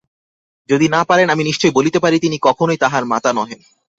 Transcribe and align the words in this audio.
যদি 0.69 0.85
না 0.89 1.01
পারেন 1.03 1.27
আমি 1.29 1.43
নিশ্চই 1.43 1.71
বলিতে 1.71 1.99
পারি, 1.99 2.17
তিনি 2.19 2.37
কখনই 2.41 2.77
তাহার 2.77 3.03
মাতা 3.05 3.31
নহেন। 3.33 3.59